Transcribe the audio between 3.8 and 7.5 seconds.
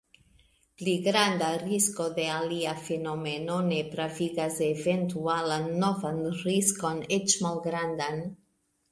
pravigas eventualan novan riskon eĉ